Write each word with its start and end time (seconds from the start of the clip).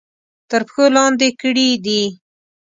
تر 0.49 0.61
پښو 0.67 0.83
لاندې 0.95 1.29
کړي 1.41 1.69
دي. 1.85 2.03